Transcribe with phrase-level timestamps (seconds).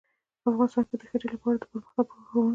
[0.49, 2.49] افغانستان کې د ښتې لپاره دپرمختیا پروګرامونه شته.